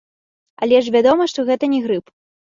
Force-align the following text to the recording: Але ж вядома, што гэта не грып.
Але 0.65 0.79
ж 0.87 0.95
вядома, 0.95 1.29
што 1.35 1.47
гэта 1.51 1.71
не 1.77 1.85
грып. 1.87 2.05